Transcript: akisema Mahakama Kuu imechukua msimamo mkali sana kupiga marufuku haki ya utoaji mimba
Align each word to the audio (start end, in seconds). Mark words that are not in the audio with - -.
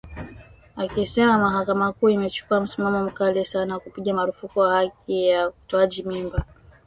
akisema 0.77 1.37
Mahakama 1.37 1.91
Kuu 1.93 2.09
imechukua 2.09 2.61
msimamo 2.61 3.03
mkali 3.05 3.45
sana 3.45 3.79
kupiga 3.79 4.13
marufuku 4.13 4.59
haki 4.59 5.27
ya 5.27 5.47
utoaji 5.49 6.03
mimba 6.03 6.45